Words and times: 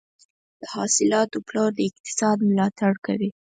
د 0.61 0.63
حاصلاتو 0.73 1.37
پلور 1.47 1.71
د 1.75 1.79
اقتصاد 1.89 2.37
ملاتړ 2.49 2.93
کوي. 3.05 3.29